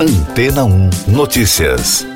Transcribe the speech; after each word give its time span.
Antena 0.00 0.64
1 0.64 0.90
Notícias. 1.08 2.06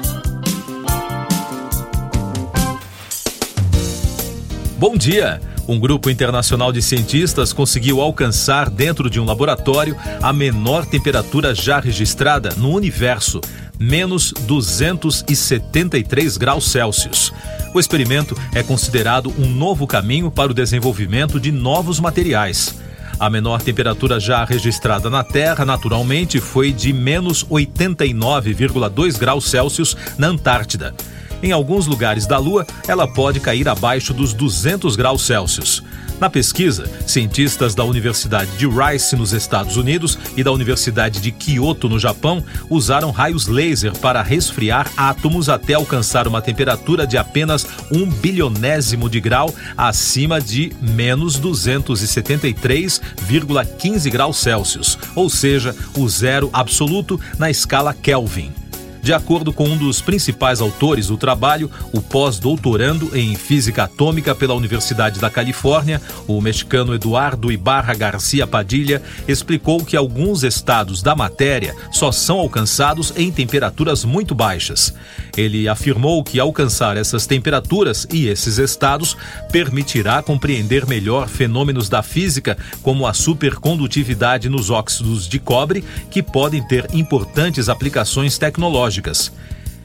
Bom 4.78 4.96
dia! 4.96 5.40
Um 5.66 5.80
grupo 5.80 6.08
internacional 6.08 6.70
de 6.70 6.80
cientistas 6.80 7.52
conseguiu 7.52 8.00
alcançar, 8.00 8.70
dentro 8.70 9.10
de 9.10 9.18
um 9.18 9.24
laboratório, 9.24 9.96
a 10.22 10.32
menor 10.32 10.86
temperatura 10.86 11.56
já 11.56 11.80
registrada 11.80 12.50
no 12.56 12.70
universo, 12.70 13.40
menos 13.76 14.32
273 14.46 16.36
graus 16.36 16.70
Celsius. 16.70 17.32
O 17.74 17.80
experimento 17.80 18.36
é 18.54 18.62
considerado 18.62 19.34
um 19.36 19.48
novo 19.48 19.88
caminho 19.88 20.30
para 20.30 20.52
o 20.52 20.54
desenvolvimento 20.54 21.40
de 21.40 21.50
novos 21.50 21.98
materiais. 21.98 22.80
A 23.18 23.30
menor 23.30 23.62
temperatura 23.62 24.18
já 24.18 24.44
registrada 24.44 25.08
na 25.08 25.22
Terra, 25.22 25.64
naturalmente, 25.64 26.40
foi 26.40 26.72
de 26.72 26.92
menos 26.92 27.44
89,2 27.44 29.18
graus 29.18 29.44
Celsius 29.44 29.96
na 30.18 30.28
Antártida. 30.28 30.94
Em 31.42 31.52
alguns 31.52 31.86
lugares 31.86 32.26
da 32.26 32.38
Lua, 32.38 32.66
ela 32.86 33.08
pode 33.08 33.40
cair 33.40 33.68
abaixo 33.68 34.14
dos 34.14 34.32
200 34.32 34.94
graus 34.94 35.26
Celsius. 35.26 35.82
Na 36.22 36.30
pesquisa, 36.30 36.88
cientistas 37.04 37.74
da 37.74 37.82
Universidade 37.82 38.56
de 38.56 38.68
Rice, 38.68 39.16
nos 39.16 39.32
Estados 39.32 39.76
Unidos, 39.76 40.16
e 40.36 40.44
da 40.44 40.52
Universidade 40.52 41.20
de 41.20 41.32
Kyoto, 41.32 41.88
no 41.88 41.98
Japão, 41.98 42.44
usaram 42.70 43.10
raios 43.10 43.48
laser 43.48 43.90
para 43.98 44.22
resfriar 44.22 44.88
átomos 44.96 45.48
até 45.48 45.74
alcançar 45.74 46.28
uma 46.28 46.40
temperatura 46.40 47.08
de 47.08 47.18
apenas 47.18 47.66
um 47.90 48.06
bilionésimo 48.06 49.10
de 49.10 49.20
grau 49.20 49.52
acima 49.76 50.40
de 50.40 50.72
menos 50.80 51.40
273,15 51.40 54.08
graus 54.08 54.36
Celsius, 54.36 54.96
ou 55.16 55.28
seja, 55.28 55.74
o 55.96 56.08
zero 56.08 56.48
absoluto 56.52 57.20
na 57.36 57.50
escala 57.50 57.92
Kelvin. 57.92 58.61
De 59.02 59.12
acordo 59.12 59.52
com 59.52 59.64
um 59.64 59.76
dos 59.76 60.00
principais 60.00 60.60
autores 60.60 61.08
do 61.08 61.16
trabalho, 61.16 61.68
o 61.92 62.00
pós-doutorando 62.00 63.10
em 63.18 63.34
física 63.34 63.82
atômica 63.82 64.32
pela 64.32 64.54
Universidade 64.54 65.18
da 65.18 65.28
Califórnia, 65.28 66.00
o 66.28 66.40
mexicano 66.40 66.94
Eduardo 66.94 67.50
Ibarra 67.50 67.94
Garcia 67.94 68.46
Padilha, 68.46 69.02
explicou 69.26 69.84
que 69.84 69.96
alguns 69.96 70.44
estados 70.44 71.02
da 71.02 71.16
matéria 71.16 71.74
só 71.90 72.12
são 72.12 72.38
alcançados 72.38 73.12
em 73.16 73.32
temperaturas 73.32 74.04
muito 74.04 74.36
baixas. 74.36 74.94
Ele 75.36 75.66
afirmou 75.66 76.22
que 76.22 76.38
alcançar 76.38 76.96
essas 76.96 77.26
temperaturas 77.26 78.06
e 78.12 78.28
esses 78.28 78.58
estados 78.58 79.16
permitirá 79.50 80.22
compreender 80.22 80.86
melhor 80.86 81.26
fenômenos 81.26 81.88
da 81.88 82.04
física, 82.04 82.56
como 82.84 83.04
a 83.04 83.12
supercondutividade 83.12 84.48
nos 84.48 84.70
óxidos 84.70 85.26
de 85.26 85.40
cobre, 85.40 85.82
que 86.08 86.22
podem 86.22 86.62
ter 86.62 86.88
importantes 86.94 87.68
aplicações 87.68 88.38
tecnológicas. 88.38 88.91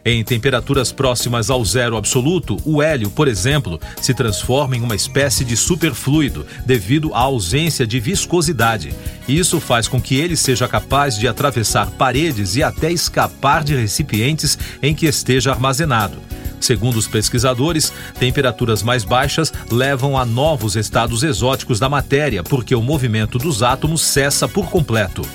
Em 0.10 0.24
temperaturas 0.24 0.90
próximas 0.90 1.50
ao 1.50 1.66
zero 1.66 1.98
absoluto, 1.98 2.58
o 2.64 2.82
hélio, 2.82 3.10
por 3.10 3.28
exemplo, 3.28 3.78
se 4.02 4.14
transforma 4.14 4.78
em 4.78 4.82
uma 4.82 4.96
espécie 4.96 5.44
de 5.44 5.58
superfluido 5.58 6.48
devido 6.66 7.14
à 7.14 7.20
ausência 7.20 7.86
de 7.86 8.00
viscosidade. 8.00 8.94
Isso 9.28 9.60
faz 9.60 9.86
com 9.86 10.00
que 10.00 10.16
ele 10.16 10.38
seja 10.38 10.66
capaz 10.66 11.18
de 11.18 11.28
atravessar 11.28 11.92
paredes 11.92 12.56
e 12.56 12.64
até 12.64 12.90
escapar 12.90 13.66
de 13.66 13.76
recipientes 13.76 14.58
em 14.82 14.96
que 14.96 15.06
esteja 15.06 15.52
armazenado. 15.52 16.20
Segundo 16.62 16.96
os 16.96 17.08
pesquisadores, 17.08 17.92
temperaturas 18.18 18.82
mais 18.82 19.04
baixas 19.04 19.52
levam 19.70 20.18
a 20.18 20.26
novos 20.26 20.78
estados 20.78 21.22
exóticos 21.22 21.80
da 21.80 21.90
matéria, 21.90 22.44
porque 22.44 22.74
o 22.74 22.82
movimento 22.82 23.38
dos 23.38 23.62
átomos 23.62 24.02
cessa 24.02 24.48
por 24.48 24.70
completo. 24.70 25.28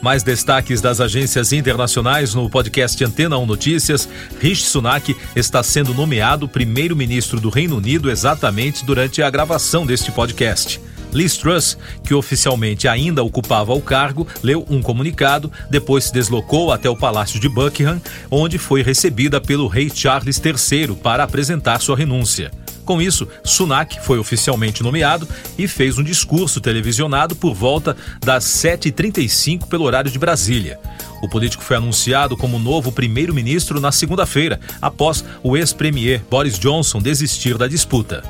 Mais 0.00 0.22
destaques 0.22 0.80
das 0.80 1.00
agências 1.00 1.52
internacionais 1.52 2.34
no 2.34 2.48
podcast 2.48 3.02
Antena 3.04 3.36
1 3.36 3.46
Notícias. 3.46 4.08
Rishi 4.40 4.64
Sunak 4.64 5.16
está 5.34 5.62
sendo 5.62 5.92
nomeado 5.92 6.48
primeiro-ministro 6.48 7.40
do 7.40 7.48
Reino 7.48 7.76
Unido 7.76 8.10
exatamente 8.10 8.84
durante 8.84 9.22
a 9.22 9.28
gravação 9.28 9.84
deste 9.84 10.12
podcast. 10.12 10.80
Liz 11.12 11.36
Truss, 11.36 11.76
que 12.04 12.14
oficialmente 12.14 12.86
ainda 12.86 13.24
ocupava 13.24 13.72
o 13.72 13.80
cargo, 13.80 14.26
leu 14.42 14.64
um 14.68 14.82
comunicado, 14.82 15.50
depois 15.70 16.04
se 16.04 16.12
deslocou 16.12 16.70
até 16.70 16.88
o 16.88 16.96
Palácio 16.96 17.40
de 17.40 17.48
Buckingham, 17.48 18.00
onde 18.30 18.58
foi 18.58 18.82
recebida 18.82 19.40
pelo 19.40 19.66
rei 19.66 19.90
Charles 19.92 20.38
III 20.38 20.94
para 21.02 21.24
apresentar 21.24 21.80
sua 21.80 21.96
renúncia. 21.96 22.50
Com 22.88 23.02
isso, 23.02 23.28
Sunak 23.44 24.00
foi 24.00 24.18
oficialmente 24.18 24.82
nomeado 24.82 25.28
e 25.58 25.68
fez 25.68 25.98
um 25.98 26.02
discurso 26.02 26.58
televisionado 26.58 27.36
por 27.36 27.52
volta 27.52 27.94
das 28.18 28.44
7h35 28.44 29.66
pelo 29.66 29.84
horário 29.84 30.10
de 30.10 30.18
Brasília. 30.18 30.80
O 31.22 31.28
político 31.28 31.62
foi 31.62 31.76
anunciado 31.76 32.34
como 32.34 32.58
novo 32.58 32.90
primeiro-ministro 32.90 33.78
na 33.78 33.92
segunda-feira, 33.92 34.58
após 34.80 35.22
o 35.42 35.54
ex-premier 35.54 36.22
Boris 36.30 36.58
Johnson 36.58 36.98
desistir 36.98 37.58
da 37.58 37.68
disputa. 37.68 38.22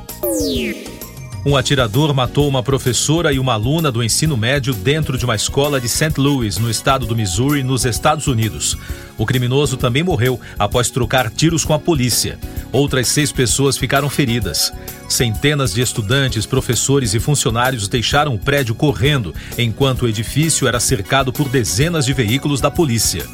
Um 1.46 1.56
atirador 1.56 2.12
matou 2.12 2.48
uma 2.48 2.62
professora 2.62 3.32
e 3.32 3.38
uma 3.38 3.52
aluna 3.52 3.92
do 3.92 4.02
ensino 4.02 4.36
médio 4.36 4.74
dentro 4.74 5.16
de 5.16 5.24
uma 5.24 5.36
escola 5.36 5.80
de 5.80 5.88
St. 5.88 6.14
Louis, 6.18 6.58
no 6.58 6.68
estado 6.68 7.06
do 7.06 7.14
Missouri, 7.14 7.62
nos 7.62 7.84
Estados 7.84 8.26
Unidos. 8.26 8.76
O 9.16 9.24
criminoso 9.24 9.76
também 9.76 10.02
morreu 10.02 10.40
após 10.58 10.90
trocar 10.90 11.30
tiros 11.30 11.64
com 11.64 11.72
a 11.72 11.78
polícia. 11.78 12.38
Outras 12.70 13.08
seis 13.08 13.32
pessoas 13.32 13.78
ficaram 13.78 14.10
feridas. 14.10 14.72
Centenas 15.08 15.72
de 15.72 15.80
estudantes, 15.80 16.44
professores 16.44 17.14
e 17.14 17.20
funcionários 17.20 17.88
deixaram 17.88 18.34
o 18.34 18.38
prédio 18.38 18.74
correndo, 18.74 19.34
enquanto 19.56 20.02
o 20.02 20.08
edifício 20.08 20.68
era 20.68 20.78
cercado 20.78 21.32
por 21.32 21.48
dezenas 21.48 22.04
de 22.04 22.12
veículos 22.12 22.60
da 22.60 22.70
polícia. 22.70 23.24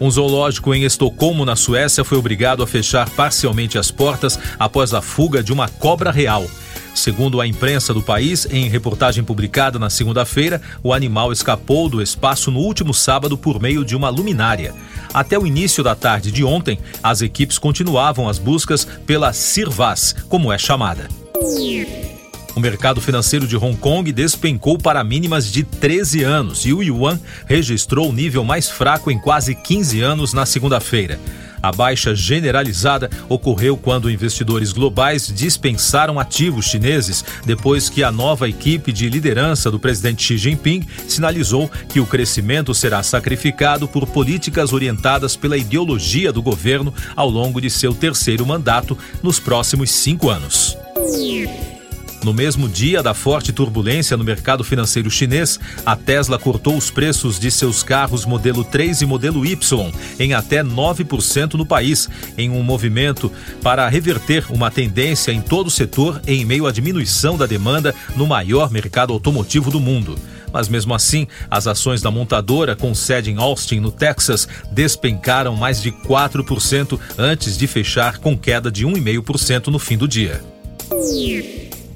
Um 0.00 0.10
zoológico 0.10 0.74
em 0.74 0.84
Estocolmo, 0.84 1.44
na 1.44 1.54
Suécia, 1.54 2.02
foi 2.02 2.18
obrigado 2.18 2.62
a 2.62 2.66
fechar 2.66 3.08
parcialmente 3.10 3.78
as 3.78 3.90
portas 3.90 4.38
após 4.58 4.94
a 4.94 5.00
fuga 5.00 5.42
de 5.42 5.52
uma 5.52 5.68
cobra 5.68 6.10
real. 6.10 6.44
Segundo 6.94 7.40
a 7.40 7.46
imprensa 7.46 7.94
do 7.94 8.02
país, 8.02 8.46
em 8.50 8.68
reportagem 8.68 9.24
publicada 9.24 9.78
na 9.78 9.88
segunda-feira, 9.88 10.60
o 10.82 10.92
animal 10.92 11.32
escapou 11.32 11.88
do 11.88 12.02
espaço 12.02 12.50
no 12.50 12.60
último 12.60 12.92
sábado 12.92 13.36
por 13.36 13.60
meio 13.60 13.84
de 13.84 13.96
uma 13.96 14.10
luminária. 14.10 14.74
Até 15.12 15.38
o 15.38 15.46
início 15.46 15.82
da 15.82 15.94
tarde 15.94 16.30
de 16.30 16.44
ontem, 16.44 16.78
as 17.02 17.22
equipes 17.22 17.58
continuavam 17.58 18.28
as 18.28 18.38
buscas 18.38 18.84
pela 19.06 19.32
Sirvas, 19.32 20.14
como 20.28 20.52
é 20.52 20.58
chamada. 20.58 21.08
O 22.54 22.60
mercado 22.60 23.00
financeiro 23.00 23.46
de 23.46 23.56
Hong 23.56 23.76
Kong 23.78 24.12
despencou 24.12 24.76
para 24.76 25.02
mínimas 25.02 25.50
de 25.50 25.62
13 25.62 26.22
anos 26.22 26.66
e 26.66 26.72
o 26.72 26.82
yuan 26.82 27.18
registrou 27.46 28.10
o 28.10 28.12
nível 28.12 28.44
mais 28.44 28.68
fraco 28.68 29.10
em 29.10 29.18
quase 29.18 29.54
15 29.54 30.02
anos 30.02 30.34
na 30.34 30.44
segunda-feira. 30.44 31.18
A 31.62 31.70
baixa 31.70 32.14
generalizada 32.14 33.08
ocorreu 33.28 33.76
quando 33.76 34.10
investidores 34.10 34.72
globais 34.72 35.32
dispensaram 35.32 36.18
ativos 36.18 36.66
chineses 36.66 37.24
depois 37.44 37.88
que 37.88 38.02
a 38.02 38.10
nova 38.10 38.48
equipe 38.48 38.92
de 38.92 39.08
liderança 39.08 39.70
do 39.70 39.78
presidente 39.78 40.24
Xi 40.24 40.36
Jinping 40.36 40.86
sinalizou 41.06 41.70
que 41.88 42.00
o 42.00 42.06
crescimento 42.06 42.74
será 42.74 43.02
sacrificado 43.02 43.86
por 43.86 44.06
políticas 44.06 44.72
orientadas 44.72 45.36
pela 45.36 45.56
ideologia 45.56 46.32
do 46.32 46.42
governo 46.42 46.92
ao 47.14 47.28
longo 47.28 47.60
de 47.60 47.70
seu 47.70 47.94
terceiro 47.94 48.44
mandato 48.44 48.98
nos 49.22 49.38
próximos 49.38 49.90
cinco 49.90 50.28
anos. 50.28 50.76
No 52.22 52.32
mesmo 52.32 52.68
dia 52.68 53.02
da 53.02 53.14
forte 53.14 53.52
turbulência 53.52 54.16
no 54.16 54.22
mercado 54.22 54.62
financeiro 54.62 55.10
chinês, 55.10 55.58
a 55.84 55.96
Tesla 55.96 56.38
cortou 56.38 56.76
os 56.76 56.88
preços 56.88 57.38
de 57.38 57.50
seus 57.50 57.82
carros 57.82 58.24
modelo 58.24 58.62
3 58.62 59.02
e 59.02 59.06
modelo 59.06 59.44
Y 59.44 59.92
em 60.20 60.32
até 60.32 60.62
9% 60.62 61.54
no 61.54 61.66
país, 61.66 62.08
em 62.38 62.48
um 62.48 62.62
movimento 62.62 63.30
para 63.60 63.88
reverter 63.88 64.44
uma 64.50 64.70
tendência 64.70 65.32
em 65.32 65.40
todo 65.40 65.66
o 65.66 65.70
setor 65.70 66.22
em 66.24 66.44
meio 66.44 66.66
à 66.66 66.70
diminuição 66.70 67.36
da 67.36 67.44
demanda 67.44 67.92
no 68.14 68.26
maior 68.26 68.70
mercado 68.70 69.12
automotivo 69.12 69.70
do 69.70 69.80
mundo. 69.80 70.16
Mas 70.52 70.68
mesmo 70.68 70.94
assim, 70.94 71.26
as 71.50 71.66
ações 71.66 72.02
da 72.02 72.10
montadora, 72.10 72.76
com 72.76 72.94
sede 72.94 73.30
em 73.30 73.38
Austin, 73.38 73.80
no 73.80 73.90
Texas, 73.90 74.46
despencaram 74.70 75.56
mais 75.56 75.82
de 75.82 75.90
4% 75.90 77.00
antes 77.18 77.56
de 77.56 77.66
fechar 77.66 78.18
com 78.18 78.36
queda 78.36 78.70
de 78.70 78.86
1,5% 78.86 79.68
no 79.68 79.78
fim 79.78 79.96
do 79.96 80.06
dia. 80.06 80.40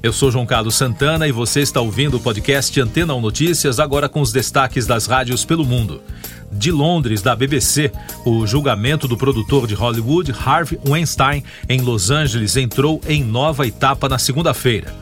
Eu 0.03 0.13
sou 0.13 0.29
João 0.29 0.45
Carlos 0.45 0.75
Santana 0.75 1.27
e 1.27 1.31
você 1.31 1.61
está 1.61 1.81
ouvindo 1.81 2.17
o 2.17 2.19
podcast 2.19 2.79
Antena 2.79 3.15
1 3.15 3.21
Notícias, 3.21 3.79
agora 3.79 4.07
com 4.07 4.21
os 4.21 4.31
destaques 4.31 4.85
das 4.85 5.07
rádios 5.07 5.43
pelo 5.43 5.65
mundo. 5.65 6.03
De 6.51 6.71
Londres, 6.71 7.21
da 7.21 7.35
BBC, 7.35 7.91
o 8.23 8.45
julgamento 8.45 9.07
do 9.07 9.17
produtor 9.17 9.65
de 9.65 9.73
Hollywood, 9.73 10.33
Harvey 10.45 10.79
Weinstein, 10.87 11.43
em 11.67 11.81
Los 11.81 12.11
Angeles, 12.11 12.55
entrou 12.55 13.01
em 13.07 13.23
nova 13.23 13.65
etapa 13.65 14.07
na 14.07 14.19
segunda-feira. 14.19 14.93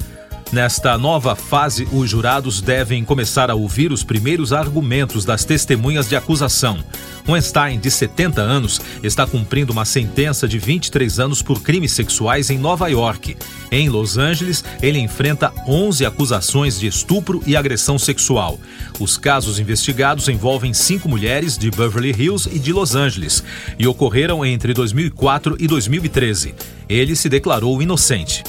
Nesta 0.56 0.98
nova 0.98 1.36
fase, 1.36 1.86
os 1.92 2.10
jurados 2.10 2.62
devem 2.62 3.04
começar 3.04 3.52
a 3.52 3.56
ouvir 3.56 3.92
os 3.92 4.04
primeiros 4.04 4.54
argumentos 4.54 5.26
das 5.26 5.44
testemunhas 5.44 6.08
de 6.08 6.16
acusação. 6.16 6.82
Weinstein, 7.28 7.78
de 7.78 7.92
70 7.92 8.42
anos, 8.42 8.80
está 9.04 9.28
cumprindo 9.28 9.74
uma 9.74 9.84
sentença 9.84 10.48
de 10.48 10.58
23 10.58 11.20
anos 11.20 11.42
por 11.42 11.62
crimes 11.62 11.92
sexuais 11.92 12.50
em 12.50 12.58
Nova 12.58 12.88
York. 12.88 13.36
Em 13.70 13.90
Los 13.90 14.18
Angeles, 14.18 14.64
ele 14.82 14.98
enfrenta 14.98 15.52
11 15.68 16.06
acusações 16.06 16.80
de 16.80 16.88
estupro 16.88 17.44
e 17.46 17.58
agressão 17.58 18.00
sexual. 18.00 18.58
Os 18.98 19.18
casos 19.18 19.60
investigados 19.60 20.30
envolvem 20.30 20.74
cinco 20.74 21.10
mulheres 21.10 21.58
de 21.58 21.70
Beverly 21.70 22.16
Hills 22.18 22.50
e 22.50 22.60
de 22.60 22.72
Los 22.72 22.96
Angeles 22.96 23.44
e 23.78 23.86
ocorreram 23.86 24.46
entre 24.46 24.74
2004 24.74 25.58
e 25.60 25.68
2013. 25.68 26.56
Ele 26.88 27.14
se 27.14 27.28
declarou 27.28 27.82
inocente 27.82 28.42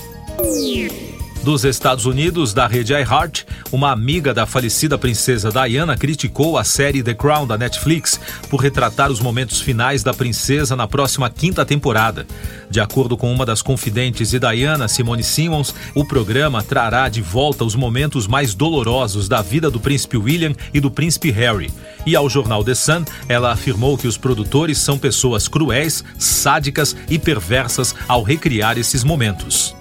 dos 1.46 1.64
Estados 1.64 2.06
Unidos, 2.06 2.52
da 2.52 2.66
rede 2.66 2.92
iHeart, 2.92 3.44
uma 3.70 3.92
amiga 3.92 4.34
da 4.34 4.46
falecida 4.46 4.98
princesa 4.98 5.48
Diana 5.48 5.96
criticou 5.96 6.58
a 6.58 6.64
série 6.64 7.04
The 7.04 7.14
Crown 7.14 7.46
da 7.46 7.56
Netflix 7.56 8.18
por 8.50 8.60
retratar 8.60 9.12
os 9.12 9.20
momentos 9.20 9.60
finais 9.60 10.02
da 10.02 10.12
princesa 10.12 10.74
na 10.74 10.88
próxima 10.88 11.30
quinta 11.30 11.64
temporada. 11.64 12.26
De 12.68 12.80
acordo 12.80 13.16
com 13.16 13.32
uma 13.32 13.46
das 13.46 13.62
confidentes 13.62 14.30
de 14.30 14.40
Diana, 14.40 14.88
Simone 14.88 15.22
Simmons, 15.22 15.72
o 15.94 16.04
programa 16.04 16.64
trará 16.64 17.08
de 17.08 17.22
volta 17.22 17.64
os 17.64 17.76
momentos 17.76 18.26
mais 18.26 18.52
dolorosos 18.52 19.28
da 19.28 19.40
vida 19.40 19.70
do 19.70 19.78
príncipe 19.78 20.16
William 20.16 20.52
e 20.74 20.80
do 20.80 20.90
príncipe 20.90 21.30
Harry. 21.30 21.72
E 22.04 22.16
ao 22.16 22.28
jornal 22.28 22.64
The 22.64 22.74
Sun, 22.74 23.04
ela 23.28 23.52
afirmou 23.52 23.96
que 23.96 24.08
os 24.08 24.18
produtores 24.18 24.78
são 24.78 24.98
pessoas 24.98 25.46
cruéis, 25.46 26.02
sádicas 26.18 26.96
e 27.08 27.20
perversas 27.20 27.94
ao 28.08 28.24
recriar 28.24 28.76
esses 28.78 29.04
momentos. 29.04 29.76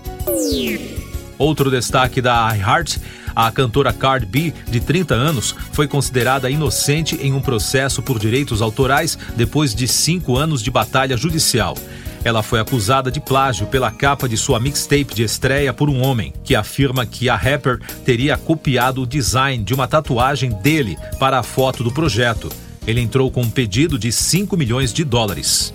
Outro 1.37 1.69
destaque 1.69 2.21
da 2.21 2.55
iHeart, 2.55 2.97
a 3.35 3.51
cantora 3.51 3.91
Cardi 3.91 4.25
B, 4.25 4.53
de 4.69 4.79
30 4.79 5.13
anos, 5.13 5.55
foi 5.71 5.87
considerada 5.87 6.49
inocente 6.49 7.17
em 7.21 7.33
um 7.33 7.41
processo 7.41 8.01
por 8.01 8.17
direitos 8.17 8.61
autorais 8.61 9.17
depois 9.35 9.75
de 9.75 9.87
cinco 9.87 10.37
anos 10.37 10.61
de 10.61 10.71
batalha 10.71 11.17
judicial. 11.17 11.75
Ela 12.23 12.41
foi 12.41 12.59
acusada 12.59 13.11
de 13.11 13.19
plágio 13.19 13.67
pela 13.67 13.91
capa 13.91 14.27
de 14.27 14.35
sua 14.35 14.59
mixtape 14.59 15.13
de 15.13 15.23
estreia 15.23 15.71
por 15.71 15.89
um 15.89 16.01
homem, 16.01 16.33
que 16.43 16.55
afirma 16.55 17.05
que 17.05 17.29
a 17.29 17.35
rapper 17.35 17.79
teria 18.03 18.35
copiado 18.35 19.03
o 19.03 19.05
design 19.05 19.63
de 19.63 19.73
uma 19.73 19.87
tatuagem 19.87 20.49
dele 20.49 20.97
para 21.19 21.37
a 21.37 21.43
foto 21.43 21.83
do 21.83 21.91
projeto. 21.91 22.49
Ele 22.87 23.01
entrou 23.01 23.29
com 23.29 23.41
um 23.41 23.49
pedido 23.49 23.99
de 23.99 24.11
5 24.11 24.57
milhões 24.57 24.91
de 24.91 25.03
dólares 25.03 25.71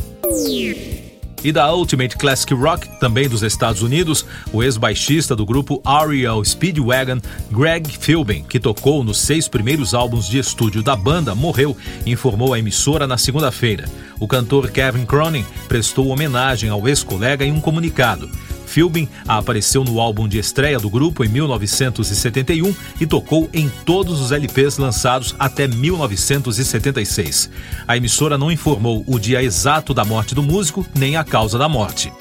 e 1.42 1.52
da 1.52 1.72
Ultimate 1.72 2.16
Classic 2.16 2.52
Rock, 2.54 2.88
também 2.98 3.28
dos 3.28 3.42
Estados 3.42 3.82
Unidos, 3.82 4.24
o 4.52 4.62
ex-baixista 4.62 5.34
do 5.34 5.46
grupo 5.46 5.80
Ariel 5.84 6.44
Speedwagon, 6.44 7.20
Greg 7.50 7.88
Philbin, 7.98 8.42
que 8.42 8.60
tocou 8.60 9.02
nos 9.02 9.18
seis 9.18 9.48
primeiros 9.48 9.94
álbuns 9.94 10.26
de 10.26 10.38
estúdio 10.38 10.82
da 10.82 10.94
banda, 10.94 11.34
morreu, 11.34 11.76
informou 12.06 12.54
a 12.54 12.58
emissora 12.58 13.06
na 13.06 13.16
segunda-feira. 13.18 13.84
O 14.18 14.28
cantor 14.28 14.70
Kevin 14.70 15.06
Cronin 15.06 15.44
prestou 15.68 16.08
homenagem 16.08 16.68
ao 16.68 16.86
ex-colega 16.86 17.44
em 17.44 17.52
um 17.52 17.60
comunicado. 17.60 18.30
Philbin 18.70 19.08
apareceu 19.26 19.82
no 19.82 20.00
álbum 20.00 20.28
de 20.28 20.38
estreia 20.38 20.78
do 20.78 20.88
grupo 20.88 21.24
em 21.24 21.28
1971 21.28 22.74
e 23.00 23.06
tocou 23.06 23.48
em 23.52 23.68
todos 23.84 24.20
os 24.20 24.30
LPs 24.30 24.78
lançados 24.78 25.34
até 25.38 25.66
1976. 25.66 27.50
A 27.86 27.96
emissora 27.96 28.38
não 28.38 28.52
informou 28.52 29.04
o 29.06 29.18
dia 29.18 29.42
exato 29.42 29.92
da 29.92 30.04
morte 30.04 30.34
do 30.34 30.42
músico 30.42 30.86
nem 30.94 31.16
a 31.16 31.24
causa 31.24 31.58
da 31.58 31.68
morte. 31.68 32.12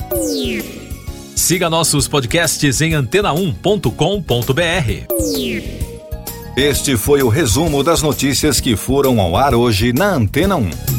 Siga 1.36 1.70
nossos 1.70 2.08
podcasts 2.08 2.82
em 2.82 2.92
antena1.com.br. 2.92 3.94
Este 6.58 6.98
foi 6.98 7.24
o 7.24 7.30
resumo 7.30 7.84
das 7.84 8.02
notícias 8.02 8.60
que 8.60 8.76
foram 8.76 9.22
ao 9.22 9.38
ar 9.38 9.56
hoje 9.56 9.94
na 9.94 10.16
Antena 10.16 10.58
1. 10.58 10.99